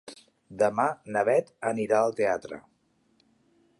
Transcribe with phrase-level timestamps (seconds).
[0.61, 2.59] Demà na Bet anirà al teatre.